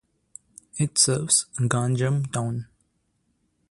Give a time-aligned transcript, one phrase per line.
[0.79, 2.65] It serves Ganjam town.